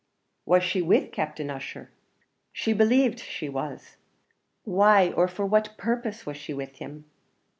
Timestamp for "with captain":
0.81-1.51